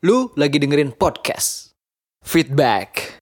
[0.00, 1.76] Lu lagi dengerin podcast
[2.24, 3.20] Feedback.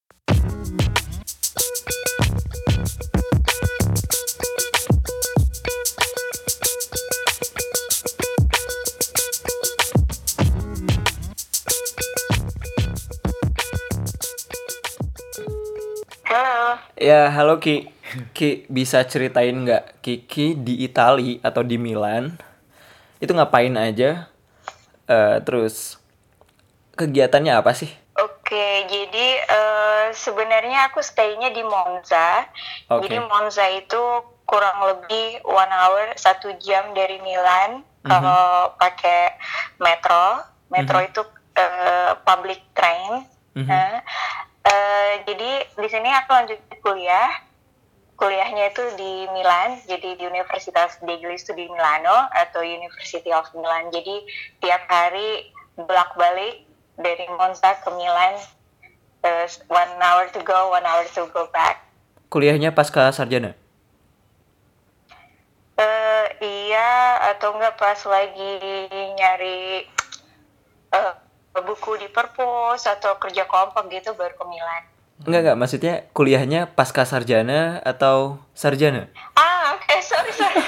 [16.30, 17.90] Halo, Ya, halo Ki.
[18.30, 22.38] Ki, bisa ceritain nggak Kiki di Itali atau di Milan?
[23.18, 24.30] Itu ngapain aja?
[25.10, 25.97] Eh, terus
[26.98, 27.88] kegiatannya apa sih?
[28.48, 28.66] oke.
[28.88, 32.48] Jadi eh, sebenarnya aku stay-nya di Monza.
[32.88, 33.04] Oke.
[33.04, 34.02] Jadi Monza itu
[34.48, 37.84] kurang lebih one hour satu jam dari Milan.
[38.08, 39.36] Kalau pakai
[39.76, 40.40] metro,
[40.72, 41.20] metro itu
[41.52, 43.28] eh, public train.
[43.52, 43.68] Mhm.
[43.68, 44.00] Nah,
[44.64, 47.28] eh, jadi di sini aku lanjut kuliah.
[48.18, 53.94] Kuliahnya itu di Milan, jadi di Universitas degli Studi Milano atau University of Milan.
[53.94, 54.26] Jadi
[54.58, 56.67] tiap hari bolak-balik
[56.98, 58.34] dari Monza ke Milan,
[59.22, 61.86] uh, one hour to go, one hour to go back.
[62.28, 63.54] Kuliahnya pasca sarjana?
[65.78, 68.58] Eh, iya atau enggak pas lagi
[69.14, 69.86] nyari
[70.90, 71.12] eh,
[71.54, 74.82] buku di perpus atau kerja kelompok gitu baru ke Milan.
[75.22, 75.56] Enggak, enggak.
[75.58, 79.06] Maksudnya kuliahnya pasca sarjana atau sarjana?
[79.38, 80.62] Ah, oke, sorry sorry.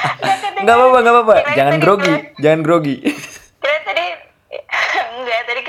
[0.62, 1.36] Enggak apa-apa, enggak apa-apa.
[1.58, 2.96] Jangan grogi, jangan grogi.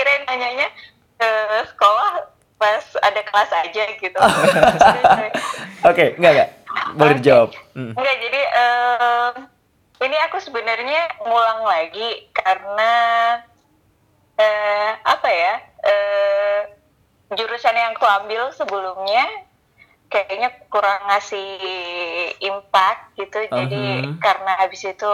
[0.04, 0.68] Kira nanyanya
[1.16, 1.30] ke
[1.72, 2.28] sekolah
[2.60, 4.20] pas ada kelas aja gitu.
[5.90, 6.50] Oke, enggak, enggak.
[7.00, 7.50] Boleh dijawab.
[7.72, 7.96] Hmm.
[7.96, 9.32] Enggak, jadi eh,
[10.04, 12.92] ini aku sebenarnya ngulang lagi karena
[14.36, 15.56] eh apa ya?
[15.88, 16.60] eh
[17.32, 19.24] jurusan yang aku ambil sebelumnya
[20.12, 21.48] kayaknya kurang ngasih
[22.44, 23.40] impact gitu.
[23.48, 24.20] Jadi Mhm.
[24.20, 25.14] karena habis itu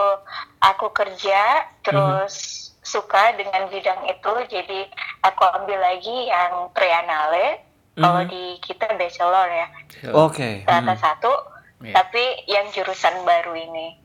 [0.65, 4.89] aku kerja terus suka dengan bidang itu, jadi
[5.21, 7.61] aku ambil lagi yang triennale.
[7.93, 8.31] Kalau Mhm.
[8.31, 9.67] di kita bachelor ya,
[10.15, 10.63] Oke.
[10.65, 11.03] rata Hmm.
[11.03, 11.33] satu,
[11.83, 11.93] Iya.
[11.99, 13.99] tapi yang jurusan baru ini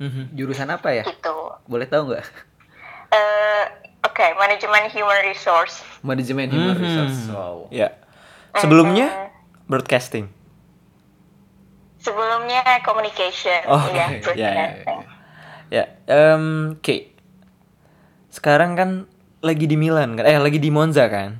[0.00, 0.34] Mhm.
[0.34, 1.04] Jurusan apa ya?
[1.04, 1.52] gitu.
[1.68, 2.24] Boleh tahu nggak?
[3.12, 3.64] Eh,
[4.02, 5.78] Oke, manajemen human resource.
[6.02, 6.82] Manajemen Human Mhm.
[6.82, 7.18] Resource.
[7.30, 7.70] Wow.
[7.70, 7.94] Ya.
[8.58, 9.26] Sebelumnya Mhm.
[9.70, 10.26] broadcasting.
[12.02, 14.18] Sebelumnya communication, Oh, ya, oke.
[14.26, 15.00] broadcasting.
[15.70, 17.11] Ya, em Ki.
[18.32, 18.90] Sekarang kan
[19.44, 20.24] lagi di Milan kan?
[20.24, 21.36] Eh, lagi di Monza kan?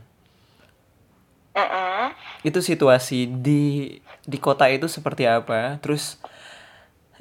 [1.56, 2.12] Mm-mm.
[2.44, 5.80] Itu situasi di di kota itu seperti apa?
[5.80, 6.20] Terus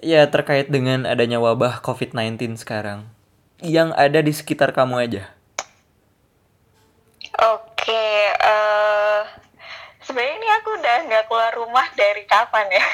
[0.04, 3.08] ya terkait dengan adanya wabah COVID-19 sekarang
[3.62, 5.24] yang ada di sekitar kamu aja.
[7.40, 9.22] Oke, eh
[10.04, 12.86] sebenarnya ini aku udah nggak keluar rumah dari kapan ya?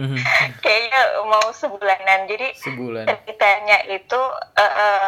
[0.00, 0.16] Mhm.
[0.64, 2.24] Kayaknya mau sebulanan.
[2.24, 3.04] Jadi Sebulan.
[3.04, 4.20] ceritanya itu
[4.56, 5.06] eh, eh,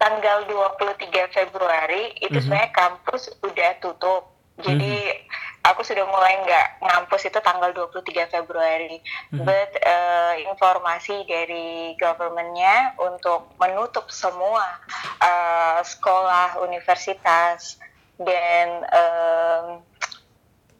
[0.00, 2.42] tanggal 23 Februari itu Mhm.
[2.42, 4.32] sebenarnya kampus udah tutup.
[4.60, 5.08] Jadi
[5.62, 9.00] aku sudah mulai nggak ngampus itu tanggal 23 Februari.
[9.32, 9.44] Mhm.
[9.44, 14.80] But eh, informasi dari governmentnya untuk menutup semua
[15.20, 17.76] eh, sekolah, universitas
[18.16, 19.64] dan em,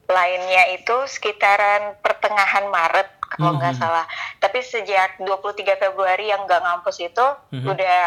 [0.08, 3.81] lainnya itu sekitaran pertengahan Maret kalau nggak Mhm.
[3.81, 4.04] salah.
[4.37, 7.64] Tapi sejak 23 Februari yang nggak ngampus itu Mhm.
[7.64, 8.04] udah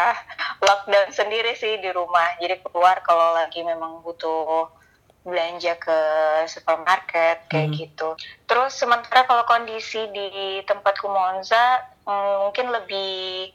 [0.64, 2.34] lockdown sendiri sih di rumah.
[2.40, 4.72] Jadi keluar kalau lagi memang butuh
[5.24, 5.98] belanja ke
[6.44, 7.76] supermarket kayak Mhm.
[7.78, 8.08] gitu.
[8.44, 10.28] Terus sementara kalau kondisi di
[10.62, 13.48] tempatku Monza mm, mungkin lebih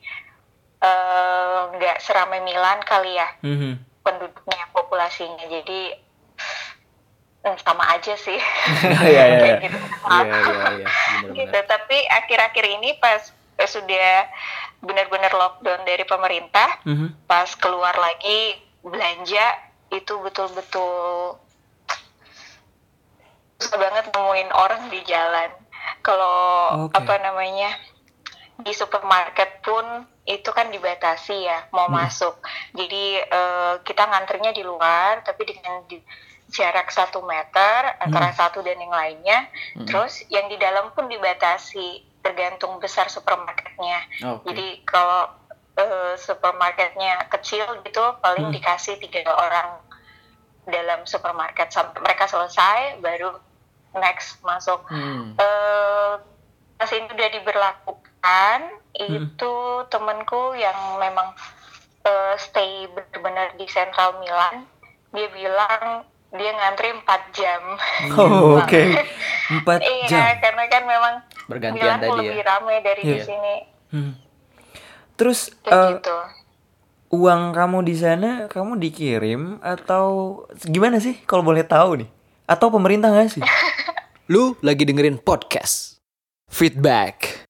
[0.79, 3.83] eh, nggak seramai Milan kali ya Mhm.
[3.99, 5.45] penduduknya populasinya.
[5.45, 5.91] Jadi
[7.45, 8.39] mm, sama aja sih.
[9.05, 9.67] Iya, iya, iya.
[11.21, 11.35] Gitu.
[11.35, 11.57] Gitu.
[11.67, 13.21] Tapi akhir-akhir ini pas
[13.59, 14.31] eh, sudah
[14.79, 17.27] benar-benar lockdown dari pemerintah, Mhm.
[17.27, 19.45] pas keluar lagi belanja
[19.91, 21.35] itu betul-betul
[23.59, 25.51] susah banget nemuin orang di jalan.
[25.99, 26.39] Kalau
[26.87, 26.95] Oke.
[26.95, 27.75] apa namanya
[28.59, 29.83] di supermarket pun
[30.23, 31.99] itu kan dibatasi ya mau Hmm.
[31.99, 32.39] masuk.
[32.71, 36.03] Jadi eh, kita nganternya di luar, tapi dengan di-
[36.50, 39.45] jarak satu meter antara satu dan yang lainnya.
[39.77, 39.85] Hmm.
[39.85, 44.05] Terus yang di dalam pun dibatasi tergantung besar supermarketnya.
[44.37, 44.53] Oke.
[44.53, 45.33] Jadi kalau
[45.73, 48.55] eh, supermarketnya kecil gitu paling Hmm.
[48.55, 49.81] dikasih tiga orang
[50.69, 53.33] dalam supermarket sampai mereka selesai baru
[53.97, 54.85] next masuk.
[54.85, 55.33] Hmm.
[55.33, 56.13] Eh
[56.77, 58.59] pas ini udah diberlakukan
[58.93, 59.09] Hmm.
[59.09, 59.55] itu
[59.89, 61.33] temenku yang memang
[62.05, 64.69] eh, stay benar-benar di sentral Milan
[65.09, 67.61] dia bilang dia ngantri 4 jam.
[68.13, 68.81] Oh, oke.
[69.55, 70.23] Empat iya, jam.
[70.37, 71.13] karena kan memang
[71.45, 72.45] Bergantian tadi lebih ya.
[72.47, 73.25] ramai dari di Iya.
[73.25, 73.55] sini
[73.89, 74.13] Hmm.
[75.15, 76.17] Terus kayak eh, gitu.
[77.11, 80.05] uang kamu di sana kamu dikirim atau
[80.61, 82.09] gimana sih kalau boleh tahu nih?
[82.45, 83.43] Atau pemerintah nggak sih?
[84.29, 85.97] Lu lagi dengerin podcast.
[86.45, 87.49] Feedback.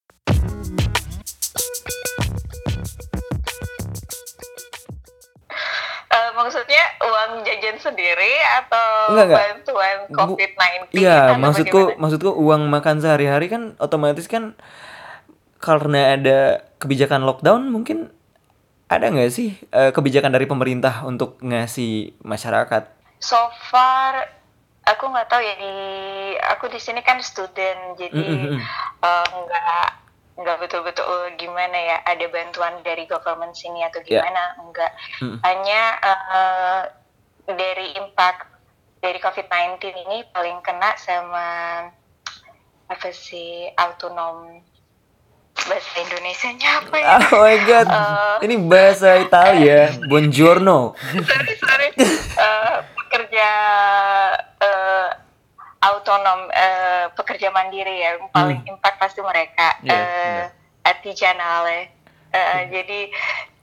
[6.40, 9.38] Maksudnya uang jajan sendiri atau Enggak, enggak.
[9.38, 10.92] bantuan Bu- COVID-19?
[10.94, 12.00] Iya, atau maksudku bagaimana?
[12.00, 14.56] maksudku uang makan sehari-hari kan otomatis kan
[15.56, 16.38] karena ada
[16.76, 18.08] kebijakan lockdown mungkin
[18.86, 22.88] ada nggak sih eh, kebijakan dari pemerintah untuk ngasih masyarakat?
[23.18, 24.24] So far
[24.82, 25.74] aku nggak tahu ya di
[26.40, 28.60] aku di sini kan student jadi Mm, mm, mm.
[29.04, 29.88] eh,
[30.40, 31.06] nggak betul-betul
[31.36, 34.24] gimana ya ada bantuan dari government sini atau Ya.
[34.24, 35.36] gimana enggak Mm.
[35.42, 36.82] hanya eh,
[37.46, 38.48] dari impact
[38.98, 41.48] dari COVID-19 ini paling kena sama
[42.86, 44.60] apa sih autonom
[45.60, 47.08] bahasa Indonesianya apa ya?
[47.30, 48.36] Oh my god, Eh.
[48.44, 49.92] ini bahasa Italia.
[50.04, 50.96] Buongiorno.
[51.28, 51.88] sorry sorry
[52.32, 53.48] Eh, pekerja
[54.56, 55.08] eh,
[55.80, 60.44] autonom eh, pekerja mandiri ya yang paling impact pasti mereka Iya, eh
[60.84, 62.00] artigianale
[62.30, 63.00] Eh, jadi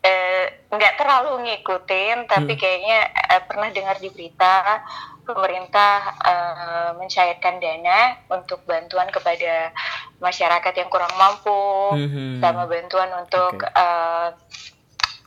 [0.04, 3.00] eh, nggak terlalu ngikutin tapi kayaknya
[3.32, 4.84] eh, pernah dengar di berita
[5.24, 9.72] pemerintah eh, mencairkan dana untuk bantuan kepada
[10.20, 12.44] masyarakat yang kurang mampu Mhm.
[12.44, 13.72] sama bantuan untuk Oke.
[13.72, 14.28] eh,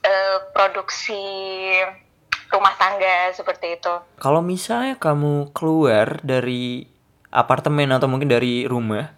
[0.04, 1.25] eh, produksi
[2.50, 3.94] rumah tangga seperti itu.
[4.19, 6.85] Kalau misalnya kamu keluar dari
[7.31, 9.14] apartemen atau mungkin dari rumah,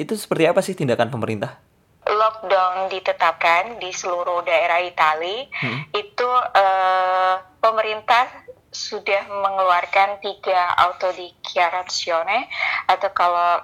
[0.00, 1.60] itu seperti apa sih tindakan pemerintah?
[2.02, 5.46] Lockdown ditetapkan di seluruh daerah Itali.
[5.52, 5.86] Hmm.
[5.94, 6.26] Itu
[6.56, 8.26] eh, pemerintah
[8.72, 12.48] sudah mengeluarkan tiga autodichiarazione
[12.88, 13.60] atau kalau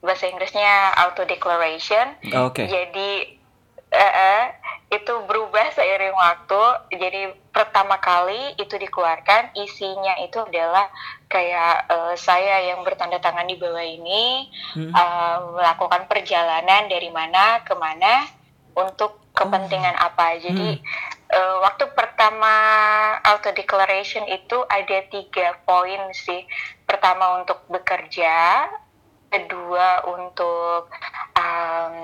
[0.00, 2.14] bahasa Inggrisnya auto declaration.
[2.32, 2.70] Oke.
[2.70, 3.10] Jadi
[3.92, 4.42] eh, eh,
[4.92, 6.62] itu berubah seiring waktu.
[7.00, 10.92] Jadi pertama kali itu dikeluarkan isinya itu adalah
[11.32, 14.92] kayak eh, saya yang bertanda tangan di bawah ini Hmm.
[14.92, 18.28] eh, melakukan perjalanan dari mana ke mana
[18.76, 20.36] untuk kepentingan apa.
[20.36, 20.80] Jadi
[21.32, 22.52] eh, waktu pertama
[23.24, 26.44] auto declaration itu ada tiga poin sih.
[26.84, 28.68] Pertama untuk bekerja,
[29.32, 30.92] kedua untuk
[31.40, 31.96] um,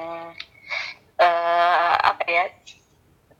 [1.21, 2.45] eh, apa ya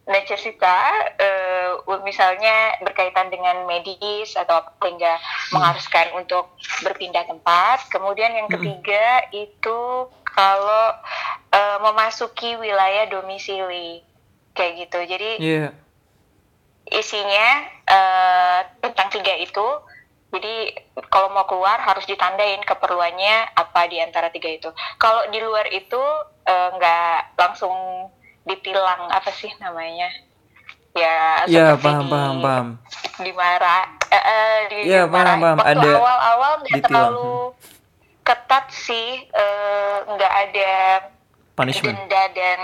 [0.09, 0.77] necesita
[1.21, 1.71] eh,
[2.01, 5.21] misalnya berkaitan dengan medis atau apa sehingga
[5.53, 6.49] mengharuskan untuk
[6.81, 10.85] berpindah tempat kemudian yang ketiga itu kalau
[11.53, 14.01] eh, memasuki wilayah domisili
[14.57, 15.69] kayak gitu jadi Iya.
[16.89, 17.49] isinya
[17.85, 19.69] eh, tentang tiga itu.
[20.29, 20.77] Jadi
[21.09, 24.69] kalau mau keluar harus ditandain keperluannya apa di antara tiga itu.
[25.01, 26.01] Kalau di luar itu
[26.49, 27.73] nggak langsung
[28.49, 30.09] ditilang apa sih namanya?
[30.97, 32.67] Ya, seperti paham di- paham paham.
[33.21, 35.57] dimarah eh, eh, di Iya, paham, paham.
[35.59, 37.35] Waktu Ada awal-awal nggak terlalu
[38.25, 40.73] ketat sih, eh, nggak ada
[41.55, 41.95] Punishment.
[41.99, 42.61] denda dan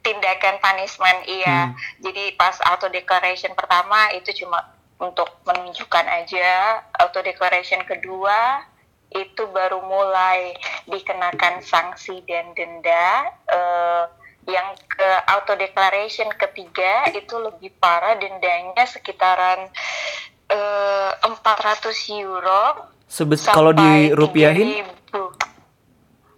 [0.00, 1.76] tindakan punishment iya Hmm.
[1.98, 4.60] jadi pas auto declaration pertama itu cuma
[5.00, 6.50] untuk menunjukkan aja
[6.94, 8.60] auto declaration kedua
[9.08, 10.52] itu baru mulai
[10.84, 14.04] dikenakan sanksi dan denda Eh,
[14.44, 19.68] yang ke auto declaration ketiga itu lebih parah dendanya sekitaran
[20.46, 21.32] eh, 400
[22.14, 25.16] euro Sebes kalau sampai dirupiahin 3.000.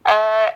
[0.07, 0.49] Eh,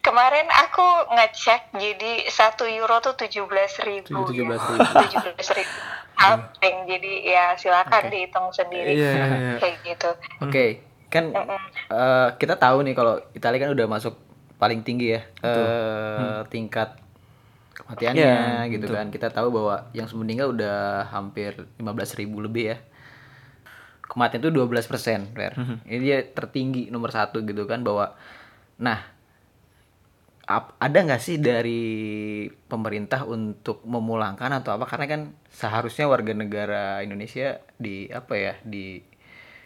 [0.00, 4.70] kemarin aku ngecek jadi satu euro tuh tujuh belas ribu Tujuh belas ya.
[4.70, 4.92] ribu.
[5.06, 5.76] tujuh belas ribu
[6.18, 9.56] something jadi ya silakan dihitung sendiri Iya, iya, iya.
[9.62, 10.10] kayak gitu
[10.42, 10.64] Oke,
[11.08, 11.60] kan Mm-mm.
[11.88, 14.14] eh, kita tahu nih kalau Italia kan udah masuk
[14.58, 16.98] paling tinggi ya eh, tingkat
[17.78, 18.18] kematiannya
[18.66, 18.96] Iya, gitu betul.
[18.98, 19.06] kan.
[19.14, 22.78] Kita tahu bahwa yang meninggal udah hampir 15.000 ribu lebih ya.
[24.02, 25.20] Kematian itu 12 persen,
[25.84, 28.16] Ini dia tertinggi nomor satu gitu kan bahwa,
[28.80, 29.04] nah
[30.48, 31.82] ap- ada nggak sih dari
[32.72, 34.88] pemerintah untuk memulangkan atau apa?
[34.88, 35.20] Karena kan
[35.52, 39.04] seharusnya warga negara Indonesia di apa ya di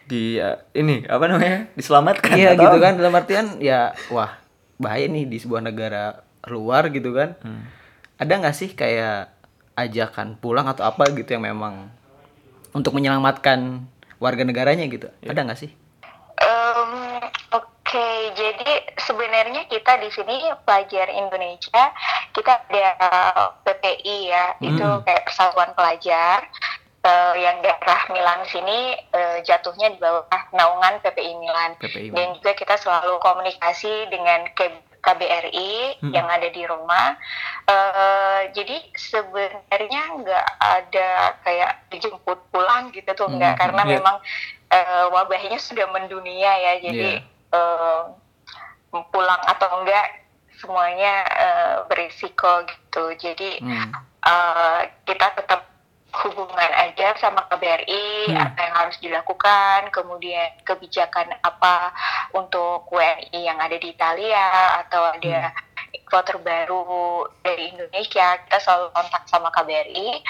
[0.03, 1.71] di eh, ini apa namanya?
[1.79, 2.35] Diselamatkan.
[2.35, 4.42] Iya gitu kan dalam artian ya wah
[4.77, 7.35] bahaya nih di sebuah negara luar gitu kan.
[8.19, 9.33] Ada nggak sih kayak
[9.73, 11.89] ajakan pulang atau apa gitu yang memang
[12.73, 13.85] untuk menyelamatkan
[14.21, 15.09] warga negaranya gitu?
[15.25, 15.71] Ada nggak sih?
[16.43, 16.91] Em,
[17.93, 21.93] Oke, jadi sebenarnya kita di sini pelajar Indonesia,
[22.33, 22.89] kita ada
[23.61, 26.41] PPI ya, itu kayak persatuan pelajar
[27.03, 31.75] eh, yang daerah Milan sini eh, jatuhnya di bawah naungan PPI Milan.
[31.77, 34.47] PPI Dan juga kita selalu komunikasi dengan
[35.03, 37.19] KBRI yang ada di rumah.
[37.67, 41.09] Eh, jadi sebenarnya nggak ada
[41.43, 43.91] kayak dijemput pulang gitu tuh nggak karena iya.
[43.99, 44.15] memang
[44.71, 46.73] eh, wabahnya sudah mendunia ya.
[46.79, 47.19] Jadi
[47.51, 48.01] eh,
[49.11, 50.23] pulang atau enggak
[50.55, 53.03] semuanya eh, berisiko gitu.
[53.19, 53.91] Jadi Hmm.
[54.23, 55.72] eh, kita tetap
[56.13, 58.39] hubungan aja sama KBRI Hmm.
[58.39, 61.91] apa yang harus dilakukan kemudian kebijakan apa
[62.31, 65.51] untuk WNI yang ada di Italia atau ada
[66.05, 70.21] kloter baru dari Indonesia kita selalu kontak sama KBRI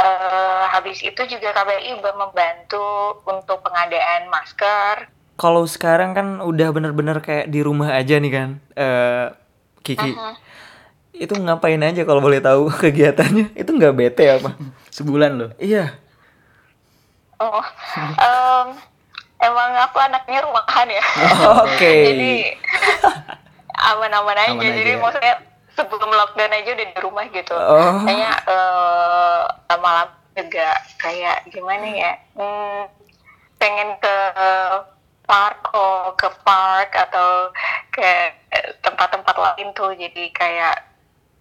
[0.00, 7.48] Eh, habis itu juga KBRI membantu untuk pengadaan masker Kalau sekarang kan udah bener-bener kayak
[7.48, 9.32] di rumah aja nih kan, eh
[9.80, 10.12] Kiki.
[10.12, 10.34] Mhm.
[11.16, 13.56] Itu ngapain aja kalau boleh tahu kegiatannya?
[13.56, 14.56] Itu nggak bete apa?
[14.90, 15.50] Sebulan loh.
[15.62, 15.94] iya.
[17.40, 17.64] Oh,
[18.20, 18.66] em,
[19.40, 21.04] emang aku anaknya rumahan ya.
[21.64, 21.94] Oke.
[22.12, 22.32] Jadi
[23.94, 24.52] aman-aman aja.
[24.52, 25.00] Aman Jadi aja.
[25.00, 25.34] maksudnya
[25.72, 27.56] sebelum lockdown aja udah di rumah gitu.
[27.56, 28.04] Oh.
[28.04, 29.42] Kayaknya eh,
[29.72, 30.68] lama-lama juga
[31.00, 32.12] kayak gimana ya?
[32.36, 32.92] Hmm,
[33.56, 34.16] pengen ke
[35.24, 37.48] park oh, ke park atau
[37.88, 38.36] ke
[38.84, 39.96] tempat-tempat lain tuh.
[39.96, 40.84] Jadi kayak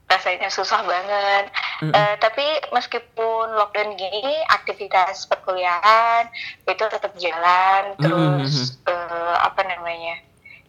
[0.08, 1.52] rasanya susah banget.
[1.80, 2.44] Eh, tapi
[2.76, 6.28] meskipun lockdown gini, aktivitas perkuliahan
[6.68, 7.96] itu tetap jalan.
[7.96, 10.20] Terus eh, apa namanya?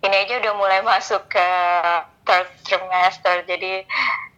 [0.01, 1.49] Ini aja udah mulai masuk ke
[2.23, 3.83] third trimester, jadi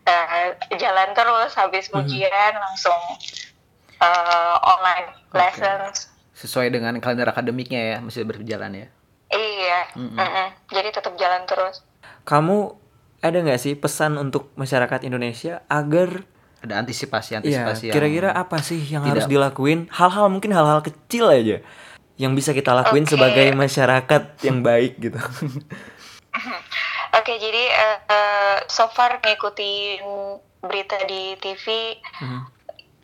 [0.08, 0.46] eh,
[0.80, 1.52] jalan terus.
[1.60, 3.00] Habis ujian langsung
[4.00, 6.08] eh, online lessons.
[6.32, 8.88] Sesuai dengan kalender akademiknya ya, masih berjalan ya.
[9.32, 10.48] Iya, mm-mm.
[10.68, 11.80] jadi tetap jalan terus.
[12.28, 12.76] Kamu
[13.22, 16.26] ada nggak sih pesan untuk masyarakat Indonesia agar
[16.62, 19.90] Ada antisipasi ya antisipasi yang- kira-kira apa sih yang tidak- harus dilakuin?
[19.90, 21.58] Hal-hal mungkin hal-hal kecil aja
[22.16, 23.12] yang bisa kita lakuin Oke.
[23.12, 25.18] sebagai masyarakat yang baik gitu.
[27.12, 30.00] Oke, jadi eh, eh, so far ngikutin
[30.62, 31.98] berita di TV,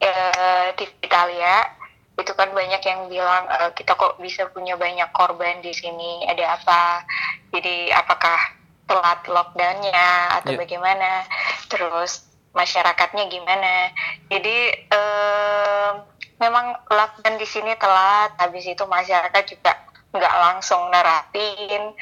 [0.00, 1.66] eh, TV Italia,
[2.14, 6.56] itu kan banyak yang bilang eh, kita kok bisa punya banyak korban di sini, ada
[6.56, 7.04] apa?
[7.50, 8.38] Jadi apakah
[8.86, 10.06] telat lockdownnya
[10.40, 10.60] atau Iya.
[10.62, 11.26] bagaimana?
[11.68, 13.92] Terus masyarakatnya gimana?
[14.30, 14.56] Jadi
[14.88, 15.90] eh,
[16.38, 19.72] memang lockdown di sini telat, habis itu masyarakat juga
[20.14, 21.92] nggak langsung nerapin.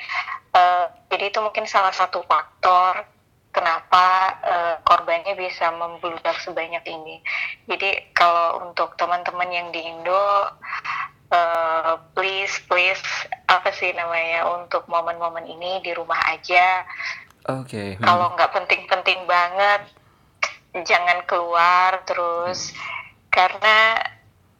[0.54, 3.04] Eh, jadi itu mungkin salah satu faktor
[3.56, 4.06] kenapa
[4.44, 7.24] eh, korbannya bisa membludak sebanyak ini.
[7.64, 10.52] Jadi kalau untuk teman-teman yang di Indo,
[11.32, 13.02] eh, please please
[13.48, 16.84] apa sih namanya untuk momen-momen ini di rumah aja.
[17.46, 17.96] Oke.
[18.02, 19.86] Kalau nggak penting-penting banget,
[20.78, 22.74] jangan keluar terus
[23.28, 23.96] karena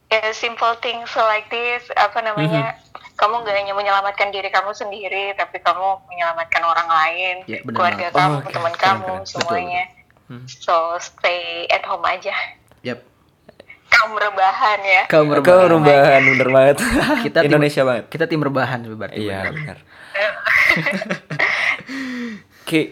[0.07, 2.73] ya, simple things like this apa namanya
[3.13, 8.07] kamu gak hanya menyelamatkan diri kamu sendiri tapi kamu menyelamatkan orang lain Ya, benar keluarga
[8.07, 8.15] banget.
[8.15, 8.51] kamu Oh, oke.
[8.51, 9.17] teman Keren, kamu keren.
[9.19, 9.83] Betul, semuanya
[10.27, 10.43] Hmm.
[10.43, 12.35] so stay at home aja
[12.81, 12.99] Yap.
[13.87, 15.71] kamu rebahan ya Kaum Kau rebahan.
[15.71, 16.75] rubahan bener banget.
[17.25, 18.03] Kita tim- Indonesia banget.
[18.07, 19.23] Kita tim rebahan berarti.
[19.23, 19.77] Iya benar.
[22.63, 22.91] Ki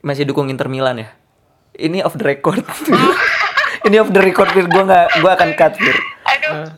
[0.00, 1.08] masih dukung Inter Milan ya?
[1.72, 2.62] Ini off the record.
[3.86, 4.66] Ini off the record Fir.
[4.66, 5.96] Gue nggak, gue akan cut Fir.
[6.22, 6.68] aduh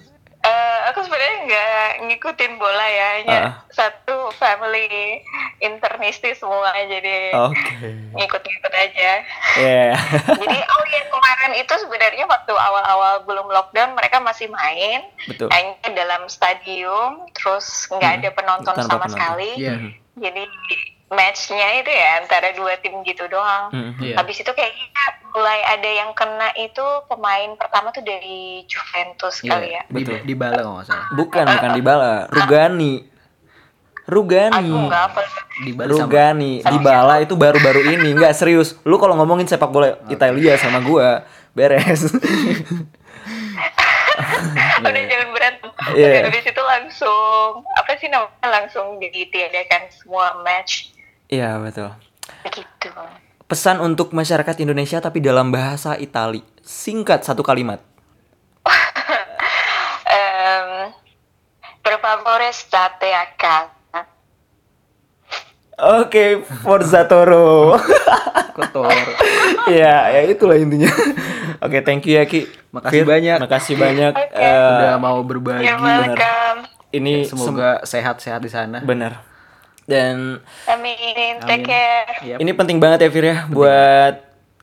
[0.40, 3.52] eh, aku sebenarnya nggak ngikutin bola ya hanya Ah.
[3.68, 5.20] satu family
[5.61, 7.87] internistis semua jadi Oke.
[8.12, 9.22] ngikut-ngikut aja
[9.54, 9.92] Ya.
[10.40, 15.52] Jadi oh ya kemarin itu sebenarnya waktu awal-awal belum lockdown mereka masih main Betul.
[15.52, 19.12] hanya dalam stadium terus nggak ada penonton Tanpa sama penonton.
[19.12, 19.50] sekali.
[19.58, 19.75] Iya.
[20.14, 20.42] Jadi
[21.12, 23.69] matchnya itu ya antara dua tim gitu doang.
[23.71, 23.92] Mm.
[24.00, 24.14] Iya.
[24.16, 24.88] Habis itu kayaknya
[25.33, 29.50] mulai ada yang kena itu pemain pertama tuh dari Juventus Iya.
[29.52, 29.83] kali ya.
[29.87, 30.19] Di, Betul.
[30.25, 31.07] di Bala nggak salah.
[31.12, 32.14] Bukan, bukan Dybala.
[32.33, 32.95] Rugani.
[34.02, 34.73] Rugani.
[34.73, 35.21] Aku nggak apa.
[35.62, 38.75] Di Bala sama Rugani, Dybala itu baru-baru ini, nggak serius.
[38.83, 42.09] Lu kalau ngomongin sepak bola Italia sama gua, beres.
[44.83, 45.71] Udah jangan berantem.
[45.97, 50.91] Dan habis itu langsung apa sih namanya langsung ditiadakan semua match
[51.33, 51.89] Iya, betul.
[52.45, 52.93] begitu.
[53.43, 56.45] Pesan untuk masyarakat Indonesia tapi dalam bahasa Itali.
[56.61, 57.81] Singkat satu kalimat.
[60.05, 60.93] Ehm,
[61.81, 64.01] per favore state a casa.
[65.99, 67.81] Oke, Forza Toro.
[68.53, 68.93] kotor.
[69.65, 70.93] Iya, ya itulah intinya.
[71.59, 72.45] Oke, thank you ya Ki.
[72.71, 73.39] Makasih Fir, banyak.
[73.41, 74.12] Makasih banyak.
[74.12, 74.37] Oke.
[74.37, 75.65] Eh, Udah mau berbagi.
[75.65, 76.69] Welcome.
[76.93, 78.85] ini sem- Semoga sehat-sehat di sana.
[78.85, 79.32] benar.
[79.83, 80.97] Dan Amin.
[80.97, 81.35] Amin.
[81.43, 82.39] Take care.
[82.39, 84.15] Ini penting banget ya Fir ya buat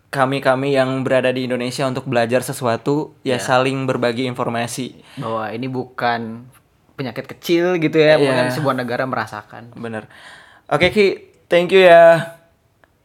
[0.09, 3.39] kami-kami yang berada di Indonesia untuk belajar sesuatu ya Ya.
[3.39, 5.05] saling berbagi informasi.
[5.15, 6.49] bahwa ini bukan
[6.95, 8.25] penyakit kecil gitu ya, Iya.
[8.25, 9.71] bukan sebuah negara merasakan.
[9.73, 10.09] Bener.
[10.65, 11.07] Oke Ki,
[11.45, 12.35] thank you ya.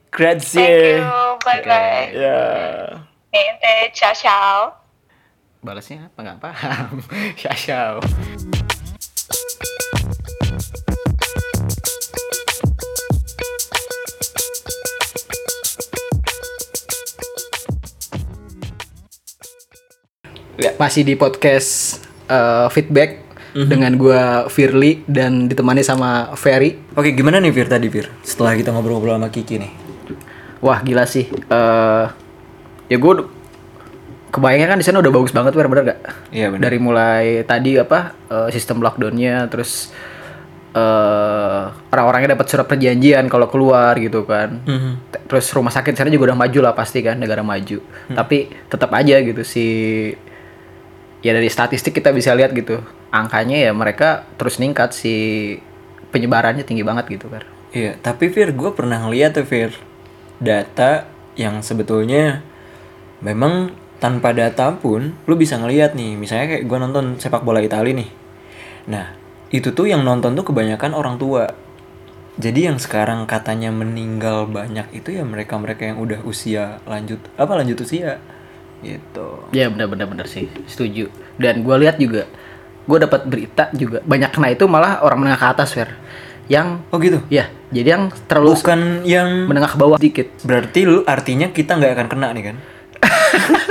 [0.08, 0.64] Grazie.
[0.64, 1.12] Thank you.
[1.40, 2.04] Bye bye.
[2.10, 2.40] Ya.
[3.28, 4.56] Niente, ciao ciao.
[5.60, 7.04] Balasnya apa nggak paham.
[7.40, 8.00] Syasyaw.
[20.54, 20.70] Ya.
[20.78, 21.98] Masih di podcast
[22.30, 23.22] eh, feedback
[23.54, 26.74] dengan gua Firly dan ditemani sama Ferry.
[26.98, 28.10] Oke, gimana nih Fir tadi Fir?
[28.26, 29.70] Setelah kita ngobrol-ngobrol sama Kiki nih.
[30.58, 31.30] Wah gila sih.
[31.30, 32.04] Eh
[32.90, 33.12] ya gue
[34.34, 36.00] kebayangnya kan di sana udah bagus banget, Fer, bener gak?
[36.34, 36.62] Iya, bener.
[36.66, 39.94] Dari mulai tadi apa eh, sistem lockdownnya, terus
[40.74, 44.66] eh orang-orangnya dapat surat perjanjian kalau keluar gitu kan.
[45.14, 47.78] T- Terus rumah sakit sana juga udah maju lah pasti kan, negara maju.
[48.10, 49.66] Tapi tetap aja gitu si
[51.24, 55.14] ya dari statistik kita bisa lihat gitu angkanya ya mereka terus ningkat si
[56.14, 57.42] penyebarannya tinggi banget gitu kan.
[57.74, 59.74] Iya, tapi Fir, gue pernah ngeliat tuh Fir
[60.38, 62.46] data yang sebetulnya
[63.18, 67.98] memang tanpa data pun lu bisa ngeliat nih, misalnya kayak gue nonton sepak bola Italia
[67.98, 68.10] nih.
[68.86, 69.16] Nah,
[69.50, 71.50] itu tuh yang nonton tuh kebanyakan orang tua.
[72.38, 77.78] Jadi yang sekarang katanya meninggal banyak itu ya mereka-mereka yang udah usia lanjut apa lanjut
[77.78, 78.18] usia
[78.84, 79.48] gitu.
[79.50, 81.08] Ya benar-benar benar sih, setuju.
[81.40, 82.28] Dan gue lihat juga,
[82.84, 85.90] gue dapat berita juga banyak kena itu malah orang menengah ke atas, Fer.
[86.44, 87.24] Yang Oh gitu.
[87.32, 90.28] ya, jadi yang terlalu Bukan yang menengah ke bawah dikit.
[90.44, 92.56] berarti lu artinya kita nggak akan kena nih kan?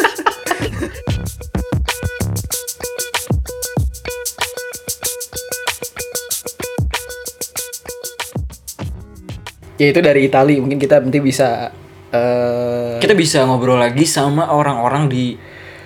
[9.74, 11.74] Ya itu dari Italia, mungkin kita nanti bisa
[12.14, 15.34] eh Kita bisa ngobrol lagi sama orang-orang di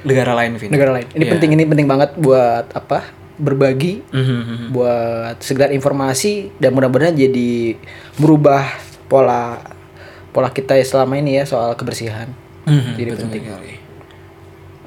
[0.04, 0.70] negara lain, Vin.
[0.70, 1.08] negara lain.
[1.10, 1.32] Ini Iya.
[1.34, 3.08] penting ini penting banget buat apa?
[3.38, 4.70] Berbagi, Mhm.
[4.70, 7.78] buat sekedar informasi dan mudah-mudahan jadi
[8.18, 8.66] merubah
[9.06, 9.62] pola
[10.30, 12.30] pola kita ya selama ini ya soal kebersihan.
[12.66, 13.44] Mhm, Jadi betul penting.
[13.46, 13.74] sekali.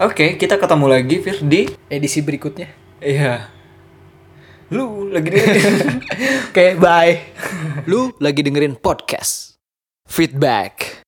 [0.01, 1.69] Oke, kita ketemu lagi, Fir, di...
[1.87, 2.69] Edisi berikutnya.
[2.99, 3.49] Iya.
[4.69, 5.41] Lu lagi di...
[6.49, 7.15] Oke, bye.
[7.91, 9.57] Lu lagi dengerin podcast
[10.05, 11.00] Feedback.